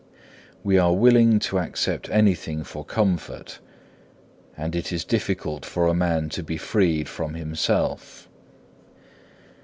2. 0.01 0.07
We 0.63 0.77
are 0.79 0.95
willing 0.95 1.37
to 1.37 1.59
accept 1.59 2.09
anything 2.09 2.63
for 2.63 2.83
comfort, 2.83 3.59
and 4.57 4.75
it 4.75 4.91
is 4.91 5.03
difficult 5.05 5.63
for 5.63 5.85
a 5.85 5.93
man 5.93 6.27
to 6.29 6.41
be 6.41 6.57
freed 6.57 7.07
from 7.07 7.35
himself. 7.35 8.27